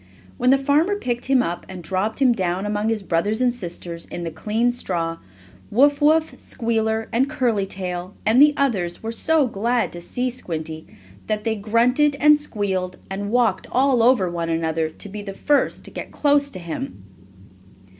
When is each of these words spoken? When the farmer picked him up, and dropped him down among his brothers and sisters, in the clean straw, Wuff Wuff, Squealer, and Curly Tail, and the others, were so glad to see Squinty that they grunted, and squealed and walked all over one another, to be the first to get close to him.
When 0.39 0.49
the 0.49 0.57
farmer 0.57 0.95
picked 0.95 1.25
him 1.25 1.43
up, 1.43 1.63
and 1.69 1.83
dropped 1.83 2.19
him 2.23 2.31
down 2.33 2.65
among 2.65 2.89
his 2.89 3.03
brothers 3.03 3.39
and 3.39 3.53
sisters, 3.53 4.07
in 4.07 4.23
the 4.23 4.31
clean 4.31 4.71
straw, 4.71 5.19
Wuff 5.69 6.01
Wuff, 6.01 6.33
Squealer, 6.39 7.07
and 7.13 7.29
Curly 7.29 7.67
Tail, 7.67 8.15
and 8.25 8.41
the 8.41 8.55
others, 8.57 9.03
were 9.03 9.11
so 9.11 9.45
glad 9.45 9.91
to 9.93 10.01
see 10.01 10.31
Squinty 10.31 10.87
that 11.27 11.43
they 11.43 11.53
grunted, 11.53 12.15
and 12.15 12.39
squealed 12.41 12.97
and 13.11 13.29
walked 13.29 13.67
all 13.71 14.01
over 14.01 14.27
one 14.27 14.49
another, 14.49 14.89
to 14.89 15.07
be 15.07 15.21
the 15.21 15.35
first 15.35 15.85
to 15.85 15.91
get 15.91 16.09
close 16.11 16.49
to 16.49 16.57
him. 16.57 17.03